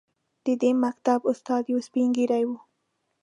د 0.45 0.47
دې 0.61 0.71
مکتب 0.83 1.19
استاد 1.31 1.63
یو 1.71 1.79
سپین 1.87 2.07
ږیری 2.17 2.43
و. 2.47 2.51